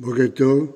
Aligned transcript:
בוקר 0.00 0.26
טוב. 0.34 0.72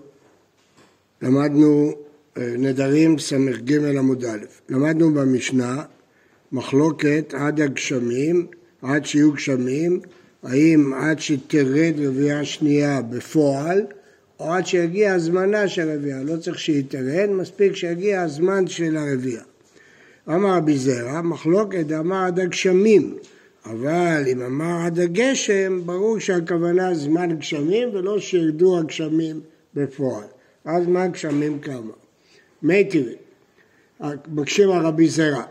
למדנו 1.23 1.93
אה, 2.39 2.55
נדרים 2.59 3.19
ס"ג 3.19 3.73
עמוד 3.99 4.25
א'. 4.25 4.39
למדנו 4.69 5.15
במשנה 5.15 5.83
מחלוקת 6.53 7.35
עד 7.37 7.61
הגשמים, 7.61 8.47
עד 8.83 9.05
שיהיו 9.05 9.33
גשמים, 9.33 10.01
האם 10.43 10.93
עד 10.93 11.21
שתרד 11.21 11.95
רביעה 11.99 12.45
שנייה 12.45 13.03
בפועל, 13.03 13.87
או 14.41 14.53
עד 14.53 14.67
שיגיע 14.67 15.15
הזמנה 15.15 15.69
של 15.69 15.91
הרביעה. 15.91 16.23
לא 16.23 16.37
צריך 16.37 16.59
שהיא 16.59 16.85
תרד, 16.89 17.31
מספיק 17.31 17.77
שיגיע 17.77 18.23
הזמן 18.23 18.67
של 18.67 18.97
הרביעה. 18.97 19.45
אמר 20.29 20.57
רבי 20.57 20.79
זרע, 20.79 21.23
מחלוקת 21.23 21.93
אמר 21.99 22.25
עד 22.27 22.41
הגשמים, 22.41 23.17
אבל 23.67 24.25
אם 24.27 24.43
אמר 24.43 24.87
עד 24.87 24.99
הגשם, 24.99 25.81
ברור 25.87 26.19
שהכוונה 26.19 26.95
זמן 26.95 27.39
גשמים 27.39 27.89
ולא 27.93 28.21
שירדו 28.21 28.79
הגשמים 28.79 29.41
בפועל. 29.75 30.27
אז 30.65 30.87
מה 30.87 31.07
גשמים 31.07 31.59
כמה? 31.59 31.93
מי 32.63 32.85
תראי, 32.85 33.17
מקשיב 34.29 34.71
הרבי 34.71 35.09
זרע, 35.09 35.43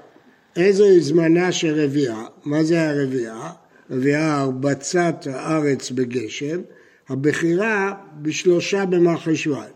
איזו 0.56 0.86
זמנה 1.00 1.52
של 1.52 1.84
רביעה? 1.84 2.26
מה 2.46 2.64
זה 2.64 2.90
הרביעה? 2.90 3.54
רביעה 3.92 4.42
הרבצת 4.42 5.28
הארץ 5.30 5.92
בגשם, 5.92 6.62
הבחירה 7.10 7.94
בשלושה 8.22 8.86
במחשוון, 8.86 9.68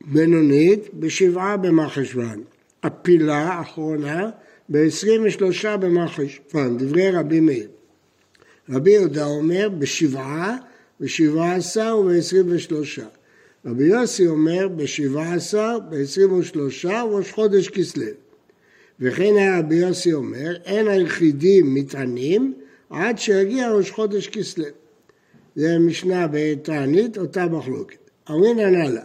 בינונית 0.00 0.94
בשבעה 0.94 1.56
במחשוון, 1.56 2.42
הפילה 2.82 3.38
האחרונה 3.38 4.30
ב-23 4.72 5.76
במחשוון, 5.76 6.78
דברי 6.78 7.10
רבי 7.10 7.40
מאיר. 7.40 7.68
רבי 8.70 8.90
יהודה 8.90 9.26
אומר 9.26 9.68
בשבעה, 9.78 10.56
בשבעה 11.00 11.56
עשר 11.56 11.96
ובעשרים 12.00 12.44
ושלושה. 12.48 13.06
רבי 13.66 13.84
יוסי 13.84 14.26
אומר 14.26 14.68
בשבעה 14.68 15.34
עשר, 15.34 15.78
בעשרים 15.90 16.32
ושלושה 16.32 17.04
וראש 17.10 17.32
חודש 17.32 17.68
כסלו. 17.68 18.06
וכן 19.00 19.32
היה 19.36 19.58
רבי 19.58 19.74
יוסי 19.74 20.12
אומר, 20.12 20.56
אין 20.64 20.88
היחידים 20.88 21.74
מטענים 21.74 22.54
עד 22.90 23.18
שיגיע 23.18 23.72
ראש 23.72 23.90
חודש 23.90 24.28
כסלו. 24.28 24.64
זה 25.56 25.78
משנה 25.78 26.26
בתענית, 26.32 27.18
אותה 27.18 27.46
מחלוקת. 27.46 27.96
אמרינן 28.30 28.74
הלאה, 28.74 29.02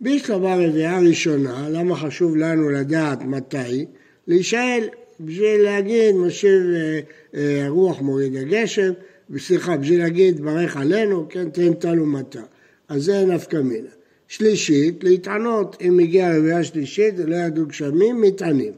בשלבה 0.00 0.54
רביעה 0.56 1.00
ראשונה, 1.00 1.68
למה 1.68 1.96
חשוב 1.96 2.36
לנו 2.36 2.70
לדעת 2.70 3.22
מתי? 3.22 3.86
להישאל 4.26 4.88
בשביל 5.24 5.62
להגיד 5.62 6.14
משיב 6.14 6.62
אה, 6.74 7.00
אה, 7.34 7.66
הרוח 7.66 8.00
מוריד 8.00 8.36
הגשם, 8.36 8.92
סליחה, 9.38 9.76
בשביל 9.76 9.98
להגיד 9.98 10.40
ברך 10.40 10.76
עלינו, 10.76 11.26
כן, 11.28 11.50
תן 11.50 11.74
תלו 11.74 12.06
מטה. 12.06 12.42
אז 12.88 13.02
זה 13.02 13.24
נפקא 13.24 13.56
מינה. 13.56 13.88
שלישית, 14.28 15.04
להתענות, 15.04 15.76
אם 15.80 15.98
הגיעה 15.98 16.38
רביעה 16.38 16.64
שלישית 16.64 17.14
ולא 17.16 17.36
ידעו 17.36 17.66
גשמים, 17.66 18.20
מתענים. 18.20 18.72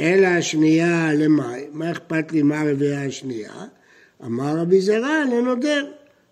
אלא 0.00 0.26
השנייה 0.26 1.14
למאי, 1.14 1.64
מה 1.72 1.90
אכפת 1.90 2.32
לי 2.32 2.42
מה 2.42 2.60
הרביעה 2.60 3.04
השנייה? 3.04 3.52
אמר 4.24 4.56
רבי 4.58 4.80
זרע 4.80 5.24
לנודר. 5.32 5.86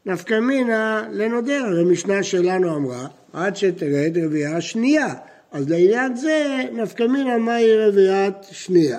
נפקא 0.07 0.41
מינה 0.41 1.09
לנודר, 1.13 1.65
המשנה 1.81 2.23
שלנו 2.23 2.77
אמרה, 2.77 3.07
עד 3.33 3.57
שתרד 3.57 4.19
רביעה 4.25 4.61
שנייה. 4.61 5.15
אז 5.53 5.71
לעניין 5.71 6.17
זה 6.17 6.57
נפקא 6.73 7.03
מינה 7.03 7.39
מהי 7.39 7.77
רביעת 7.77 8.47
שנייה. 8.51 8.99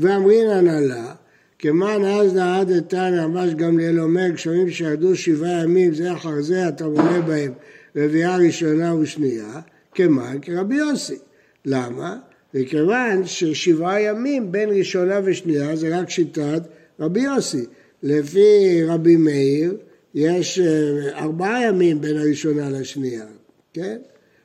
ואמרינן 0.00 0.68
עלה, 0.68 1.14
כמאן 1.58 2.04
אז 2.04 2.34
נעד 2.34 2.70
איתנא, 2.70 3.26
ממש 3.26 3.54
גמליאל 3.54 4.00
אומר, 4.00 4.28
גשמים 4.28 4.70
שירדו 4.70 5.16
שבעה 5.16 5.62
ימים 5.62 5.94
זה 5.94 6.12
אחר 6.12 6.40
זה 6.40 6.68
אתה 6.68 6.88
מונה 6.88 7.20
בהם 7.20 7.52
רביעה 7.96 8.36
ראשונה 8.36 8.94
ושנייה, 8.94 9.60
כמאן 9.94 10.38
כרבי 10.42 10.74
יוסי. 10.74 11.18
למה? 11.64 12.16
וכיוון 12.54 13.26
ששבעה 13.26 14.00
ימים 14.00 14.52
בין 14.52 14.68
ראשונה 14.68 15.20
ושנייה 15.24 15.76
זה 15.76 15.98
רק 15.98 16.10
שיטת 16.10 16.62
רבי 17.00 17.20
יוסי. 17.20 17.64
לפי 18.02 18.80
רבי 18.86 19.16
מאיר 19.16 19.76
יש 20.14 20.58
אה, 20.58 21.18
ארבעה 21.18 21.62
ימים 21.66 22.00
בין 22.00 22.16
הראשונה 22.16 22.70
לשנייה, 22.70 23.26
כן? 23.72 23.96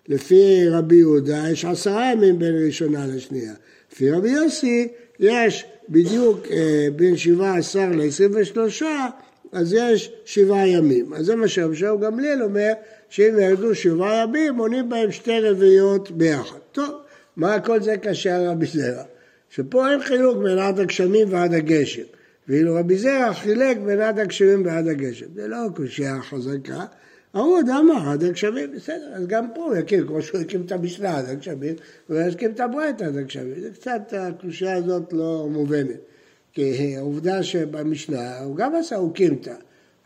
לפי 0.08 0.70
רבי 0.70 0.96
יהודה 0.96 1.44
יש 1.52 1.66
עשרה 1.66 2.12
ימים 2.12 2.40
בין 2.40 2.66
ראשונה 2.66 3.06
לשנייה. 3.08 3.54
לפי 3.92 4.12
רבי 4.12 4.30
יוסי 4.30 4.88
יש 5.20 5.66
בדיוק 5.90 6.48
אה, 6.52 6.88
בין 6.96 7.18
שבעה 7.18 7.58
עשר 7.58 7.90
לעשרים 7.92 8.32
ושלושה, 8.36 9.08
אז 9.52 9.74
יש 9.74 10.12
שבעה 10.26 10.68
ימים. 10.68 11.14
אז 11.14 11.26
זה 11.26 11.36
מה 11.36 11.48
שאול 11.48 11.76
גמליאל 12.02 12.44
אומר, 12.44 12.72
שאם 13.10 13.40
ירדו 13.40 13.76
שבעה 13.76 14.24
ימים, 14.24 14.54
מונים 14.54 14.90
בהם 14.90 15.12
שתי 15.12 15.40
רביעיות 15.40 16.12
ביחד. 16.12 16.60
טוב, 16.72 16.92
מה 17.36 17.60
כל 17.60 17.82
זה 17.82 17.98
קשה 17.98 18.52
רבי 18.52 18.66
זרע? 18.66 19.04
שפה 19.50 19.92
אין 19.92 20.02
חילוק 20.04 20.38
בין 20.38 20.58
עד 20.58 20.80
הגשמים 20.80 21.28
ועד 21.32 21.54
הגשם. 21.54 22.04
ואילו 22.48 22.76
רבי 22.76 22.98
זרע 22.98 23.34
חילק 23.34 23.78
בין 23.78 24.02
עד 24.02 24.20
הגשמים 24.20 24.66
ועד 24.66 24.88
הגשם. 24.88 25.26
זה 25.36 25.48
לא 25.48 25.58
קושייה 25.76 26.22
חזקה, 26.22 26.86
ההוא 27.36 27.60
אמר 27.80 28.10
עד 28.10 28.24
הגשמים, 28.24 28.72
בסדר, 28.76 29.12
אז 29.14 29.28
גם 29.28 29.46
פה 29.56 29.66
הוא 29.66 29.76
יקים, 29.76 30.08
כמו 30.08 30.22
שהוא 30.22 30.42
הקים 30.42 30.62
את 30.66 30.72
המשנה 30.72 31.18
עד 31.18 31.30
הגשמים, 31.30 31.76
הוא 32.08 32.18
יקים 32.18 32.52
את 32.52 32.60
הברית 32.60 33.02
עד 33.02 33.18
הגשמים. 33.18 33.62
זה 33.62 33.70
קצת, 33.70 34.14
הקושייה 34.14 34.76
הזאת 34.76 35.14
לא 35.14 35.48
מובנת. 35.52 36.00
כי 36.54 36.96
העובדה 36.98 37.44
שבמשנה 37.44 38.40
הוא 38.40 38.56
גם 38.56 38.76
עשה 38.76 38.96
אוקימתא, 38.96 39.54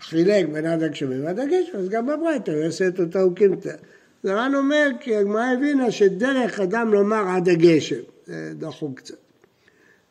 חילק 0.01 0.45
בין 0.53 0.65
עד 0.65 0.83
הגשמים 0.83 1.25
ועד 1.25 1.39
הגשם, 1.39 1.77
אז 1.77 1.89
גם 1.89 2.05
בברית 2.05 2.49
הוא 2.49 2.57
יעשה 2.57 2.87
את 2.87 2.99
אותה 2.99 3.21
אוקימתא. 3.21 3.75
זרן 4.23 4.55
אומר, 4.55 4.89
כי 4.99 5.15
הגמרא 5.15 5.53
הבינה 5.53 5.91
שדרך 5.91 6.59
אדם 6.59 6.93
לומר 6.93 7.27
עד 7.27 7.49
הגשם, 7.49 8.01
זה 8.27 8.51
דחוק 8.57 8.99
קצת. 8.99 9.15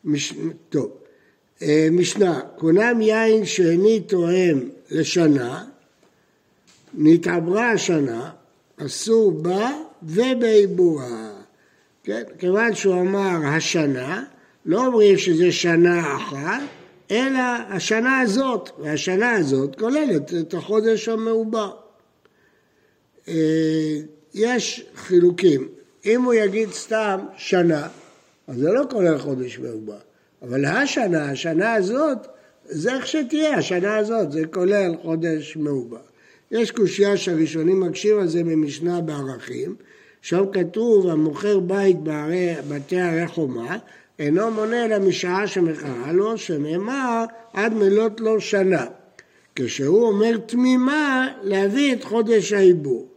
מש... 0.03 0.33
טוב, 0.69 0.97
אה, 1.61 1.87
משנה, 1.91 2.39
כונם 2.55 3.01
יין 3.01 3.45
שאיני 3.45 3.99
תואם 3.99 4.69
לשנה, 4.91 5.65
נתעברה 6.93 7.71
השנה, 7.71 8.29
אסור 8.77 9.31
בה 9.31 9.71
ובעיבורה. 10.03 11.31
כן? 12.03 12.23
כיוון 12.39 12.75
שהוא 12.75 13.01
אמר 13.01 13.37
השנה, 13.45 14.23
לא 14.65 14.85
אומרים 14.85 15.17
שזה 15.17 15.51
שנה 15.51 16.15
אחת, 16.15 16.61
אלא 17.11 17.39
השנה 17.69 18.19
הזאת, 18.19 18.69
והשנה 18.79 19.31
הזאת 19.31 19.79
כוללת 19.79 20.33
את 20.33 20.53
החודש 20.53 21.09
המעובר. 21.09 21.71
אה, 23.27 23.33
יש 24.33 24.85
חילוקים. 24.95 25.67
אם 26.05 26.21
הוא 26.23 26.33
יגיד 26.33 26.69
סתם 26.71 27.19
שנה, 27.37 27.87
אז 28.47 28.57
זה 28.57 28.71
לא 28.71 28.83
כולל 28.89 29.17
חודש 29.17 29.59
מעובר. 29.59 29.97
אבל 30.41 30.65
השנה, 30.65 31.31
השנה 31.31 31.73
הזאת, 31.73 32.17
זה 32.65 32.93
איך 32.93 33.07
שתהיה, 33.07 33.57
השנה 33.57 33.97
הזאת, 33.97 34.31
זה 34.31 34.41
כולל 34.47 34.91
חודש 35.01 35.57
מעובר. 35.57 36.08
יש 36.51 36.71
קושייה 36.71 37.17
שהראשונים 37.17 37.79
מקשים 37.79 38.19
על 38.19 38.27
זה 38.27 38.43
ממשנה 38.43 39.01
בערכים, 39.01 39.75
שם 40.21 40.43
כתוב 40.53 41.07
המוכר 41.07 41.59
בית 41.59 41.97
בבתי 42.03 42.99
ערי 42.99 43.27
חומה 43.27 43.77
אינו 44.19 44.51
מונה 44.51 44.85
אלא 44.85 44.99
משעה 44.99 45.47
שמכרה 45.47 46.11
לו, 46.11 46.37
שנאמר 46.37 47.25
עד 47.53 47.73
מלות 47.73 48.21
לו 48.21 48.41
שנה. 48.41 48.85
כשהוא 49.55 50.07
אומר 50.07 50.37
תמימה 50.37 51.27
להביא 51.43 51.93
את 51.93 52.03
חודש 52.03 52.53
העיבור. 52.53 53.07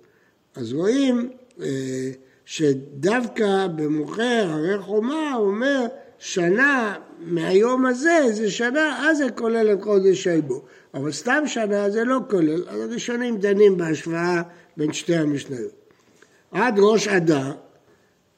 אז 0.57 0.73
רואים 0.73 1.31
אה, 1.63 1.67
שדווקא 2.45 3.67
במוכר 3.77 4.47
הרי 4.49 4.79
חומה 4.79 5.35
הוא 5.35 5.47
אומר 5.47 5.87
שנה 6.19 6.95
מהיום 7.21 7.87
הזה 7.87 8.21
זה 8.31 8.51
שנה, 8.51 9.09
אז 9.09 9.19
זה 9.19 9.31
כולל 9.31 9.73
את 9.73 9.83
חודש 9.83 10.27
העיבור. 10.27 10.65
אבל 10.95 11.13
סתם 11.13 11.43
שנה 11.47 11.91
זה 11.91 12.05
לא 12.05 12.19
כולל, 12.31 12.69
אז 12.69 12.81
הראשונים 12.81 13.39
דנים 13.39 13.77
בהשוואה 13.77 14.43
בין 14.77 14.93
שתי 14.93 15.17
המשניות. 15.17 15.73
עד 16.51 16.75
ראש 16.79 17.09
אדר, 17.09 17.53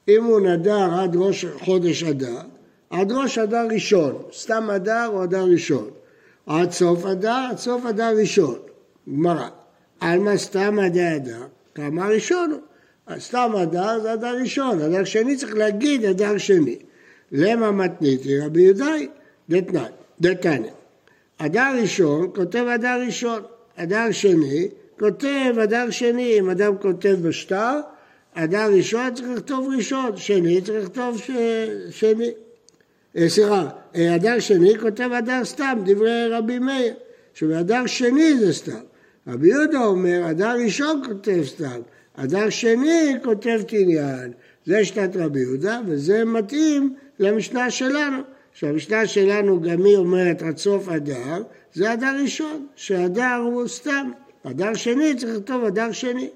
אם 0.07 0.23
הוא 0.23 0.39
נדר 0.39 0.99
עד 0.99 1.15
ראש 1.15 1.45
חודש 1.45 2.03
אדר, 2.03 2.41
עד 2.89 3.11
ראש 3.11 3.37
אדר 3.37 3.67
ראשון, 3.71 4.23
סתם 4.33 4.69
אדר 4.75 5.07
או 5.07 5.23
אדר 5.23 5.43
ראשון. 5.43 5.89
עד 6.45 6.71
סוף 6.71 7.05
אדר, 7.05 7.47
עד 7.49 7.57
סוף 7.57 7.85
אדר 7.85 8.13
ראשון. 8.17 8.55
גמרא. 9.09 9.47
עלמא 9.99 10.37
סתם 10.37 10.79
אדר 10.79 11.15
אדר, 11.15 11.43
כמה 11.75 12.07
ראשון 12.07 12.51
הוא. 12.51 12.59
סתם 13.19 13.51
אדר 13.63 13.99
זה 13.99 14.13
אדר 14.13 14.35
ראשון, 14.41 14.81
אדר 14.81 15.03
שני 15.03 15.37
צריך 15.37 15.53
להגיד 15.53 16.05
אדר 16.05 16.37
שני. 16.37 16.77
למה 17.31 17.71
מתניתי 17.71 18.39
רבי 18.39 18.61
יהודאי? 18.61 19.07
דתנן, 19.49 19.91
דתניא. 20.21 20.71
אדר 21.37 21.73
ראשון 21.81 22.31
כותב 22.35 22.65
אדר 22.75 23.01
ראשון, 23.05 23.41
אדר 23.75 24.11
שני 24.11 24.67
כותב 24.99 25.55
אדר 25.63 25.89
שני, 25.89 26.39
אם 26.39 26.49
אדם 26.49 26.77
כותב 26.77 27.17
בשטר, 27.21 27.79
אדר 28.33 28.73
ראשון 28.73 29.13
צריך 29.13 29.27
לכתוב 29.29 29.69
ראשון, 29.77 30.17
שני 30.17 30.61
צריך 30.61 30.85
לכתוב 30.85 31.17
ש... 31.17 31.31
שני. 31.89 32.31
אה, 33.17 33.29
סליחה, 33.29 33.67
אה, 33.95 34.15
אדר 34.15 34.39
שני 34.39 34.79
כותב 34.79 35.09
אדר 35.17 35.45
סתם, 35.45 35.79
דברי 35.85 36.27
רבי 36.27 36.59
מאיר, 36.59 36.93
שבאדר 37.33 37.85
שני 37.85 38.37
זה 38.39 38.53
סתם. 38.53 38.81
רבי 39.27 39.47
יהודה 39.49 39.85
אומר, 39.85 40.31
אדר 40.31 40.55
ראשון 40.63 41.01
כותב 41.05 41.41
סתם, 41.45 41.81
אדר 42.15 42.49
שני 42.49 43.13
כותב 43.23 43.61
תניין. 43.67 44.31
זה 44.65 44.85
שיטת 44.85 45.09
רבי 45.15 45.39
יהודה, 45.39 45.81
וזה 45.87 46.25
מתאים 46.25 46.95
למשנה 47.19 47.71
שלנו. 47.71 48.17
שהמשנה 48.55 49.07
שלנו 49.07 49.61
גם 49.61 49.85
היא 49.85 49.97
אומרת 49.97 50.41
עד 50.41 50.57
סוף 50.57 50.89
אדר, 50.89 51.43
זה 51.73 51.93
אדר 51.93 52.15
ראשון, 52.21 52.67
שאדר 52.75 53.41
הוא 53.43 53.67
סתם. 53.67 54.11
אדר 54.43 54.73
שני 54.73 55.15
צריך 55.15 55.35
לכתוב 55.37 55.63
אדר 55.63 55.91
שני. 55.91 56.29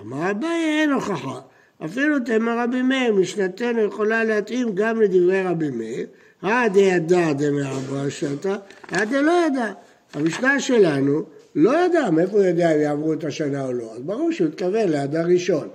אמר 0.00 0.30
אביי 0.30 0.80
אין 0.80 0.92
הוכחה. 0.92 1.40
אפילו 1.84 2.18
תמר 2.18 2.58
רבי 2.58 2.82
מאיר, 2.82 3.14
משנתנו 3.14 3.82
יכולה 3.82 4.24
להתאים 4.24 4.74
גם 4.74 5.00
לדברי 5.00 5.42
רבי 5.42 5.70
מאיר. 5.70 6.06
עד 6.42 6.76
ידע 6.76 7.32
דמר 7.32 7.78
ברשתא, 7.90 8.56
עד 8.90 9.12
לא 9.12 9.32
ידע. 9.46 9.72
המשנה 10.14 10.60
שלנו 10.60 11.22
לא 11.54 11.84
ידע, 11.84 12.10
מאיפה 12.10 12.32
הוא 12.36 12.44
יודע 12.44 12.74
אם 12.74 12.80
יעברו 12.80 13.12
את 13.12 13.24
השנה 13.24 13.64
או 13.64 13.72
לא? 13.72 13.92
אז 13.96 14.02
ברור 14.02 14.32
שהוא 14.32 14.48
התכוון 14.48 14.88
לאדר 14.88 15.26
ראשון. 15.26 15.68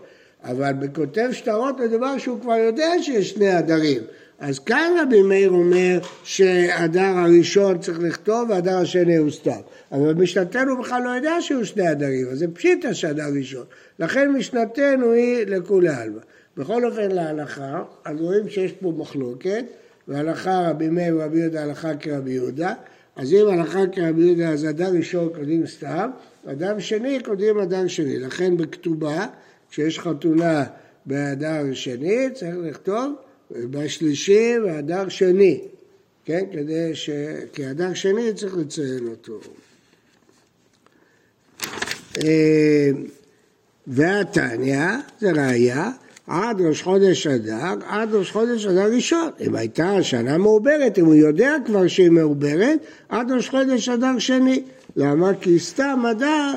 אבל 0.43 0.73
בכותב 0.73 1.29
שטרות 1.31 1.79
מדובר 1.79 2.17
שהוא 2.17 2.41
כבר 2.41 2.55
יודע 2.55 2.89
שיש 3.01 3.29
שני 3.29 3.59
אדרים. 3.59 4.01
אז 4.39 4.59
כאן 4.59 4.91
רבי 5.01 5.21
מאיר 5.21 5.49
אומר 5.49 5.99
שהדר 6.23 7.17
הראשון 7.17 7.79
צריך 7.79 7.99
לכתוב 7.99 8.49
והדר 8.49 8.77
השני 8.77 9.17
הוא 9.17 9.31
סתם. 9.31 9.59
אבל 9.91 10.13
משנתנו 10.13 10.77
בכלל 10.81 11.01
לא 11.03 11.09
יודע 11.09 11.41
שהוא 11.41 11.63
שני 11.63 11.91
אדרים, 11.91 12.27
אז 12.31 12.39
זה 12.39 12.47
פשיטה 12.53 12.93
שהדר 12.93 13.27
ראשון. 13.37 13.65
לכן 13.99 14.31
משנתנו 14.31 15.11
היא 15.11 15.45
לכולי 15.45 15.89
עלמא. 15.89 16.19
בכל 16.57 16.85
אופן 16.85 17.11
להלכה, 17.11 17.83
אז 18.05 18.21
רואים 18.21 18.49
שיש 18.49 18.71
פה 18.71 18.93
מחלוקת, 18.97 19.65
והלכה 20.07 20.69
רבי 20.69 20.89
מאיר 20.89 21.15
ורבי 21.17 21.39
יהודה 21.39 21.63
הלכה 21.63 21.95
כרבי 21.95 22.31
יהודה, 22.31 22.73
אז 23.15 23.33
אם 23.33 23.47
הלכה 23.47 23.87
כרבי 23.91 24.21
יהודה 24.21 24.49
אז 24.49 24.65
אדם 24.65 24.97
ראשון 24.97 25.29
קודם 25.29 25.67
סתם, 25.67 26.09
אדם 26.51 26.79
שני 26.79 27.19
קודם 27.25 27.59
אדם 27.59 27.87
שני. 27.87 28.19
לכן 28.19 28.57
בכתובה, 28.57 29.25
כשיש 29.71 29.99
חתונה 29.99 30.63
באדר 31.05 31.73
שני, 31.73 32.29
צריך 32.33 32.55
לכתוב 32.63 33.13
בשלישי 33.51 34.53
ואדר 34.65 35.09
שני, 35.09 35.59
כן? 36.25 36.45
כדי 36.51 36.95
ש... 36.95 37.09
כי 37.53 37.71
אדר 37.71 37.93
שני 37.93 38.33
צריך 38.33 38.57
לציין 38.57 39.07
אותו. 39.07 39.39
אה, 42.17 42.89
והתניא, 43.87 44.87
זה 45.19 45.31
ראייה, 45.31 45.91
עד 46.27 46.61
ראש 46.61 46.81
חודש 46.81 47.27
אדר, 47.27 47.73
עד 47.87 48.13
ראש 48.13 48.31
חודש 48.31 48.65
אדר 48.65 48.93
ראשון. 48.93 49.29
אם 49.39 49.55
הייתה 49.55 50.03
שנה 50.03 50.37
מעוברת, 50.37 50.99
אם 50.99 51.05
הוא 51.05 51.15
יודע 51.15 51.55
כבר 51.65 51.87
שהיא 51.87 52.09
מעוברת, 52.09 52.79
עד 53.09 53.31
ראש 53.31 53.49
חודש 53.49 53.89
אדר 53.89 54.19
שני. 54.19 54.63
למה? 54.95 55.31
כי 55.41 55.59
סתם 55.59 56.03
אדר, 56.11 56.53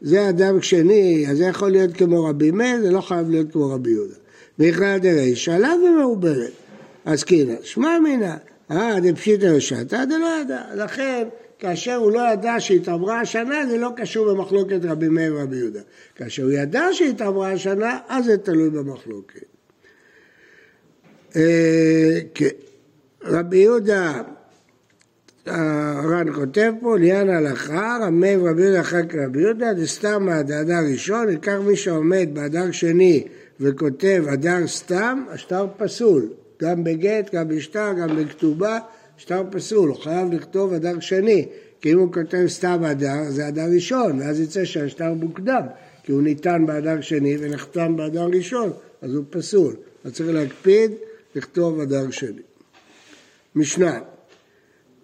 זה 0.00 0.28
אדר 0.28 0.60
שני, 0.60 1.26
אז 1.30 1.38
זה 1.38 1.44
יכול 1.44 1.70
להיות 1.70 1.96
כמו 1.96 2.24
רבי 2.24 2.50
מאיר, 2.50 2.80
זה 2.80 2.90
לא 2.90 3.00
חייב 3.00 3.30
להיות 3.30 3.52
כמו 3.52 3.70
רבי 3.70 3.90
יהודה. 3.90 4.23
ויכלה 4.58 4.98
דרישא, 4.98 5.50
לאו 5.50 5.68
ומעוברת. 5.84 6.52
אז 7.04 7.24
כאילו, 7.24 7.52
שמע 7.62 7.98
מינא, 7.98 8.34
אה, 8.70 9.00
דפשיטא 9.02 9.46
יושתא, 9.46 10.04
דלא 10.04 10.40
ידע. 10.40 10.62
לכן, 10.74 11.28
כאשר 11.58 11.94
הוא 11.94 12.12
לא 12.12 12.20
ידע 12.32 12.54
שהתעברה 12.58 13.20
השנה, 13.20 13.66
זה 13.70 13.78
לא 13.78 13.90
קשור 13.96 14.34
במחלוקת 14.34 14.78
רבי 14.84 15.08
מאיר 15.08 15.34
ורבי 15.34 15.56
יהודה. 15.56 15.80
כאשר 16.16 16.42
הוא 16.42 16.52
ידע 16.52 16.84
שהתעברה 16.92 17.52
השנה, 17.52 17.98
אז 18.08 18.24
זה 18.24 18.38
תלוי 18.38 18.70
במחלוקת. 18.70 19.44
אה, 21.36 22.18
כן. 22.34 22.48
רבי 23.22 23.58
יהודה, 23.58 24.22
הר"ן 25.46 26.32
כותב 26.34 26.72
פה, 26.80 26.98
לעניין 26.98 27.28
הלכה, 27.28 27.98
רמי 28.02 28.36
ורבי 28.36 28.62
יהודה 28.62 28.80
אחר 28.80 29.06
כרבי 29.08 29.40
יהודה, 29.40 29.72
דסתם 29.72 30.26
מהדאדר 30.26 30.80
ראשון, 30.92 31.28
עיקר 31.28 31.60
מי 31.60 31.76
שעומד 31.76 32.28
באדר 32.32 32.70
שני 32.70 33.24
וכותב 33.64 34.24
אדר 34.32 34.66
סתם, 34.66 35.24
השטר 35.30 35.66
פסול. 35.76 36.28
גם 36.62 36.84
בגט, 36.84 37.34
גם 37.34 37.48
בשטר, 37.48 37.92
גם 37.92 38.16
בכתובה, 38.16 38.78
שטר 39.16 39.42
פסול. 39.50 39.88
הוא 39.88 39.96
חייב 39.96 40.32
לכתוב 40.32 40.72
אדר 40.72 41.00
שני. 41.00 41.46
כי 41.80 41.92
אם 41.92 41.98
הוא 41.98 42.12
כותב 42.12 42.44
סתם 42.46 42.84
אדר, 42.90 43.22
זה 43.28 43.48
אדר 43.48 43.66
ראשון, 43.74 44.20
ואז 44.20 44.40
יצא 44.40 44.64
שהשטר 44.64 45.12
מוקדם. 45.12 45.62
כי 46.02 46.12
הוא 46.12 46.22
ניתן 46.22 46.66
באדר 46.66 47.00
שני 47.00 47.36
ונחתם 47.40 47.96
באדר 47.96 48.24
ראשון, 48.24 48.70
אז 49.02 49.14
הוא 49.14 49.24
פסול. 49.30 49.76
אז 50.04 50.12
צריך 50.12 50.30
להקפיד 50.30 50.90
לכתוב 51.34 51.80
אדר 51.80 52.10
שני. 52.10 52.42
משנה, 53.54 54.00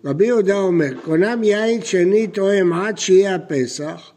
רבי 0.04 0.26
יהודה 0.26 0.54
אומר, 0.54 1.00
קונם 1.04 1.44
יין 1.44 1.82
שני 1.82 2.26
תואם 2.26 2.72
עד 2.72 2.98
שיהיה 2.98 3.34
הפסח, 3.34 4.12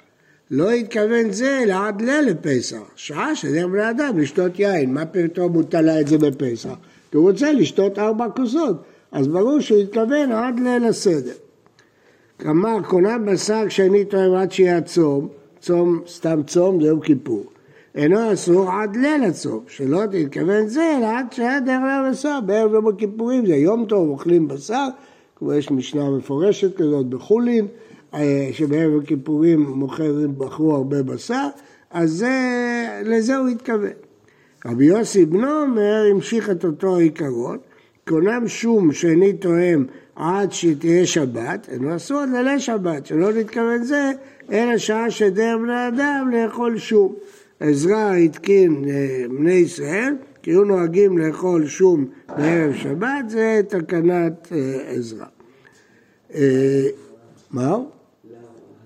לא 0.56 0.72
התכוון 0.72 1.32
זה 1.32 1.60
אלא 1.64 1.88
עד 1.88 2.02
ליל 2.02 2.30
לפסח, 2.30 2.82
שעה 2.96 3.36
שזה 3.36 3.68
בני 3.68 3.90
אדם 3.90 4.18
לשתות 4.18 4.60
יין, 4.60 4.94
מה 4.94 5.06
פתאום 5.06 5.54
הוא 5.54 5.64
תלה 5.64 6.02
את 6.02 6.08
זה 6.08 6.18
בפסח? 6.18 6.74
כי 7.12 7.18
הוא 7.18 7.30
רוצה 7.30 7.52
לשתות 7.52 8.00
ארבע 8.00 8.30
כוסות, 8.36 8.76
אז 9.12 9.28
ברור 9.28 9.60
שהוא 9.60 9.80
התכוון 9.80 10.32
עד 10.32 10.60
ליל 10.60 10.84
הסדר. 10.84 11.34
כלומר, 12.40 12.78
קונה 12.88 13.18
בשר 13.18 13.64
כשאני 13.68 14.06
טועם 14.06 14.34
עד 14.34 14.52
שיהיה 14.52 14.78
הצום, 14.78 15.28
צום, 15.60 16.02
סתם 16.08 16.42
צום 16.48 16.82
זה 16.82 16.88
יום 16.88 17.00
כיפור. 17.00 17.44
אינו 17.96 18.34
אסור 18.34 18.72
עד 18.72 18.96
ליל 18.96 19.24
הצום, 19.24 19.64
שלא 19.68 20.02
תתכוון 20.12 20.68
זה 20.68 20.98
אלא 20.98 21.18
עד 21.18 21.34
שהיה 21.34 21.60
דרך 21.60 21.82
הבשר, 21.84 22.40
בערב 22.46 22.74
יום 22.74 22.88
הכיפורים 22.88 23.46
זה 23.46 23.56
יום 23.56 23.86
טוב, 23.86 24.10
אוכלים 24.10 24.48
בשר, 24.48 24.88
כמו 25.36 25.54
יש 25.54 25.72
משנה 25.72 26.10
מפורשת 26.10 26.78
כזאת 26.78 27.06
בחולין, 27.06 27.68
שבערב 28.52 29.02
הכיפורים 29.04 29.62
מוכרים, 29.62 30.38
בחרו 30.38 30.76
הרבה 30.76 31.04
בשר, 31.04 31.48
אז 31.92 32.12
זה, 32.12 32.32
לזה 33.06 33.38
הוא 33.38 33.48
התכוון. 33.48 33.90
רבי 34.66 34.86
יוסי 34.86 35.26
בנו 35.26 35.62
אומר, 35.62 36.06
המשיך 36.12 36.50
את 36.50 36.66
אותו 36.66 36.98
עיקרון, 36.98 37.58
קונם 38.08 38.48
שום 38.48 38.92
שאיני 38.92 39.34
תואם 39.34 39.86
עד 40.16 40.52
שתהיה 40.52 41.06
שבת, 41.06 41.70
אינו 41.72 41.96
אסור 41.96 42.20
עד 42.20 42.30
לילי 42.30 42.60
שבת, 42.60 43.06
שלא 43.06 43.34
נתכוון 43.34 43.84
זה, 43.84 44.12
אלא 44.52 44.78
שעה 44.78 45.12
שדר 45.12 45.58
בני 45.58 45.88
אדם 45.88 46.30
לאכול 46.34 46.78
שום. 46.78 47.16
עזרא 47.60 48.14
התקין 48.14 48.86
אה, 48.90 49.26
בני 49.30 49.54
ישראל, 49.54 50.16
כי 50.42 50.52
היו 50.52 50.64
נוהגים 50.64 51.18
לאכול 51.18 51.68
שום 51.68 52.06
בערב 52.38 52.74
שבת, 52.74 53.30
זה 53.30 53.62
תקנת 53.68 54.52
אה, 54.52 54.82
עזרא. 54.88 55.26
מה? 57.52 57.78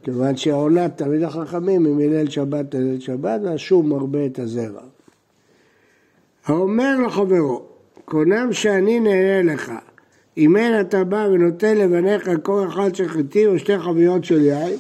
כיוון 0.08 0.38
שהעונת 0.38 0.98
תמיד 0.98 1.24
החכמים 1.24 1.86
היא 1.86 1.94
מליל 1.94 2.30
שבת 2.30 2.76
לליל 2.76 3.00
שבת 3.00 3.40
והשום 3.44 3.90
מרבה 3.90 4.26
את 4.26 4.40
הזרע. 4.40 4.82
האומר 6.46 7.00
לחברו, 7.08 7.62
קונם 8.06 8.54
שאני 8.54 9.00
נהנה 9.00 9.54
לך, 9.54 9.72
אם 10.38 10.58
אין 10.58 10.82
אתה 10.82 11.04
בא 11.04 11.28
ונותן 11.32 11.78
לבניך 11.78 12.30
כל 12.44 12.66
אחד 12.68 12.96
של 12.96 13.08
חיטים 13.08 13.50
או 13.50 13.60
שתי 13.60 13.80
חביות 13.80 14.26
של 14.26 14.42
יין, 14.42 14.78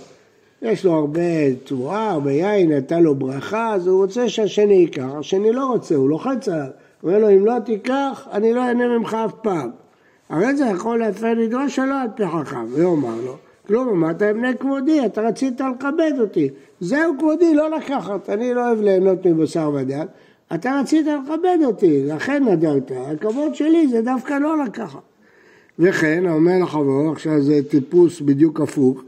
יש 0.61 0.85
לו 0.85 0.93
הרבה 0.93 1.53
תבואה, 1.63 2.11
הרבה 2.11 2.31
יין, 2.31 2.71
נתן 2.71 3.03
לו 3.03 3.15
ברכה, 3.15 3.73
אז 3.73 3.87
הוא 3.87 4.03
רוצה 4.03 4.29
שהשני 4.29 4.73
ייקח, 4.73 5.09
השני 5.19 5.51
לא 5.51 5.65
רוצה, 5.65 5.95
הוא 5.95 6.09
לוחץ 6.09 6.47
עליו, 6.47 6.67
הוא 7.01 7.11
אומר 7.11 7.21
לו, 7.21 7.29
אם 7.29 7.45
לא 7.45 7.53
תיקח, 7.65 8.27
אני 8.31 8.53
לא 8.53 8.67
אענה 8.67 8.97
ממך 8.97 9.17
אף 9.25 9.33
פעם. 9.41 9.69
הרי 10.29 10.55
זה 10.55 10.65
יכול 10.65 10.99
להפר 10.99 11.33
לדרוש 11.33 11.75
שלא 11.75 12.01
על 12.01 12.07
פי 12.15 12.23
חכם, 12.27 12.65
ויאמר 12.73 13.15
לו, 13.25 13.37
כלום 13.67 13.89
אמרת 13.89 14.21
בני 14.21 14.57
כבודי, 14.59 15.05
אתה 15.05 15.21
רצית 15.21 15.61
לכבד 15.61 16.11
אותי. 16.19 16.49
זהו 16.79 17.13
כבודי, 17.19 17.55
לא 17.55 17.69
לקחת, 17.77 18.29
אני 18.29 18.53
לא 18.53 18.67
אוהב 18.67 18.81
ליהנות 18.81 19.25
מבשר 19.25 19.71
ודם. 19.75 20.05
אתה 20.55 20.79
רצית 20.81 21.07
לכבד 21.07 21.57
אותי, 21.65 22.03
לכן 22.05 22.43
נדרת. 22.43 22.91
הכבוד 22.95 23.55
שלי 23.55 23.87
זה 23.87 24.01
דווקא 24.01 24.33
לא 24.33 24.63
לקחת. 24.65 24.99
וכן, 25.79 26.29
אומר 26.29 26.53
לחברו, 26.63 27.11
עכשיו 27.11 27.41
זה 27.41 27.59
טיפוס 27.69 28.21
בדיוק 28.21 28.61
הפוך, 28.61 29.03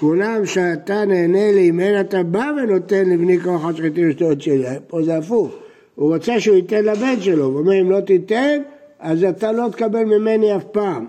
כולם 0.00 0.46
שאתה 0.46 1.04
נהנה 1.04 1.52
לי 1.52 1.70
אם 1.70 1.80
אין 1.80 2.00
אתה 2.00 2.22
בא 2.22 2.50
ונותן 2.56 3.10
לבני 3.10 3.40
כוח 3.40 3.64
השחיתים 3.64 4.08
ושטויות 4.08 4.42
שלי, 4.42 4.66
פה 4.86 5.02
זה 5.02 5.18
הפוך. 5.18 5.54
הוא 5.94 6.14
רוצה 6.14 6.40
שהוא 6.40 6.56
ייתן 6.56 6.84
לבן 6.84 7.20
שלו, 7.20 7.44
הוא 7.44 7.58
אומר 7.58 7.80
אם 7.80 7.90
לא 7.90 8.00
תיתן, 8.00 8.58
אז 9.00 9.24
אתה 9.24 9.52
לא 9.52 9.68
תקבל 9.72 10.04
ממני 10.04 10.56
אף 10.56 10.64
פעם. 10.64 11.06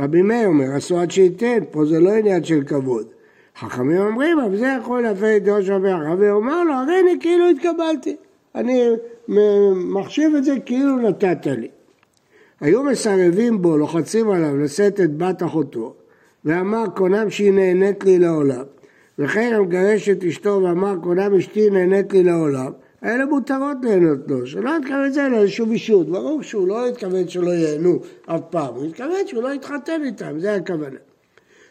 רבי 0.00 0.22
מאיר 0.22 0.46
אומר, 0.46 0.76
אסור 0.76 1.00
עד 1.00 1.10
שייתן, 1.10 1.58
פה 1.70 1.84
זה 1.84 2.00
לא 2.00 2.10
עניין 2.10 2.44
של 2.44 2.62
כבוד. 2.66 3.06
חכמים 3.58 4.00
אומרים, 4.00 4.38
אבל 4.38 4.56
זה 4.56 4.76
יכול 4.80 5.02
להפר 5.02 5.36
את 5.36 5.48
ראש 5.48 5.68
רבי 5.68 5.92
רבי 5.92 6.30
אומר 6.30 6.64
לו, 6.64 6.72
הרי 6.72 7.00
אני 7.00 7.20
כאילו 7.20 7.48
התקבלתי. 7.48 8.16
אני 8.54 8.82
מחשיב 9.74 10.34
את 10.34 10.44
זה 10.44 10.54
כאילו 10.66 10.96
נתת 10.96 11.46
לי. 11.46 11.68
היו 12.60 12.82
מסרבים 12.82 13.62
בו, 13.62 13.76
לוחצים 13.76 14.30
עליו 14.30 14.56
לשאת 14.56 15.00
את 15.00 15.16
בת 15.16 15.42
אחותו, 15.42 15.94
ואמר 16.44 16.84
קונם 16.96 17.30
שהיא 17.30 17.52
נהנית 17.52 18.04
לי 18.04 18.18
לעולם. 18.18 18.64
וכן 19.18 19.52
המגרש 19.54 20.08
את 20.08 20.24
אשתו 20.24 20.60
ואמר 20.64 20.94
קונם 21.02 21.34
אשתי 21.38 21.70
נהנית 21.70 22.12
לי 22.12 22.22
לעולם, 22.22 22.72
האלה 23.02 23.26
מותרות 23.26 23.76
ליהנות 23.82 24.18
לו, 24.28 24.46
שלא 24.46 24.76
התכוון 24.76 25.06
את 25.06 25.12
זה 25.12 25.26
אלא 25.26 25.44
לשום 25.44 25.72
אישות. 25.72 26.10
ברור 26.10 26.42
שהוא 26.42 26.68
לא 26.68 26.88
התכוון 26.88 27.28
שלא 27.28 27.50
ייהנו 27.50 27.98
אף 28.26 28.40
פעם, 28.50 28.74
הוא 28.74 28.84
התכוון 28.84 29.26
שהוא 29.26 29.42
לא 29.42 29.54
יתחתן 29.54 30.02
איתם, 30.04 30.40
זה 30.40 30.54
הכוונה. 30.54 30.96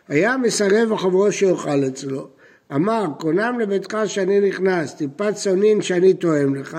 היה 0.08 0.38
מסרב 0.38 0.92
החברו 0.94 1.32
שיאכל 1.32 1.84
אצלו, 1.88 2.28
אמר, 2.76 3.06
קונם 3.20 3.60
לביתך 3.60 3.98
שאני 4.06 4.40
נכנס, 4.40 4.94
טיפת 4.94 5.34
צונין 5.36 5.82
שאני 5.82 6.14
תואם 6.14 6.56
לך, 6.56 6.78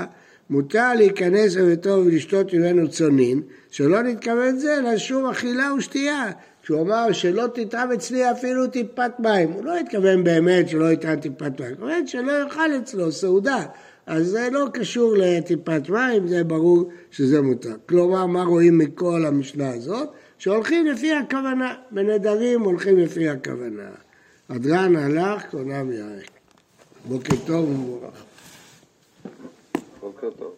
מותר 0.51 0.95
להיכנס 0.95 1.57
לביתו 1.57 2.03
ולשתות 2.07 2.55
ממנו 2.55 2.89
צונין, 2.89 3.43
שלא 3.71 4.03
נתכוון 4.03 4.59
זה 4.59 4.79
אלא 4.79 4.99
שום 4.99 5.27
אכילה 5.27 5.75
ושתייה. 5.75 6.31
כשהוא 6.63 6.81
אמר 6.81 7.13
שלא 7.13 7.47
תטעם 7.55 7.93
אצלי 7.93 8.31
אפילו 8.31 8.67
טיפת 8.67 9.11
מים, 9.19 9.53
הוא 9.53 9.65
לא 9.65 9.77
התכוון 9.77 10.25
באמת 10.25 10.69
שלא 10.69 10.93
יטעם 10.93 11.21
טיפת 11.21 11.61
מים, 11.61 11.75
הוא 11.81 11.91
התכוון 11.91 12.07
שלא 12.07 12.33
יאכל 12.33 12.77
אצלו 12.83 13.13
סעודה. 13.13 13.65
אז 14.11 14.27
זה 14.27 14.49
לא 14.53 14.67
קשור 14.73 15.15
לטיפת 15.17 15.89
מים, 15.89 16.29
זה 16.29 16.45
ברור 16.45 16.91
שזה 17.11 17.43
מותר. 17.43 17.77
כלומר, 17.89 18.27
מה 18.27 18.43
רואים 18.43 18.79
מכל 18.79 19.25
המשנה 19.27 19.71
הזאת? 19.71 20.09
שהולכים 20.39 20.87
לפי 20.87 21.13
הכוונה, 21.13 21.75
בנדרים 21.91 22.61
הולכים 22.61 22.99
לפי 22.99 23.29
הכוונה. 23.29 23.91
הדרן 24.49 24.97
הלך, 24.97 25.51
קונם 25.51 25.93
יאריך. 25.93 26.29
בוקר 27.09 27.37
טוב 27.47 27.69
ומבורך. 27.69 28.25
בוקר 30.01 30.31
טוב. 30.31 30.55